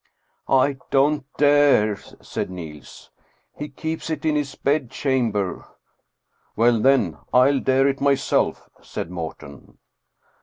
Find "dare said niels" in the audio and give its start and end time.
1.37-3.11